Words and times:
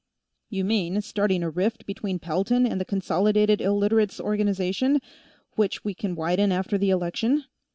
"You 0.49 0.63
mean, 0.63 0.99
starting 1.03 1.43
a 1.43 1.49
rift 1.51 1.85
between 1.85 2.17
Pelton 2.17 2.65
and 2.65 2.81
the 2.81 2.85
Consolidated 2.85 3.61
Illiterates' 3.61 4.19
Organization, 4.19 4.99
which 5.57 5.83
we 5.83 5.93
can 5.93 6.15
widen 6.15 6.51
after 6.51 6.75
the 6.79 6.89
election?" 6.89 7.43